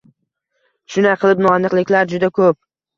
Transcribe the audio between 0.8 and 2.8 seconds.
Shunday qilib, noaniqliklar juda ko'p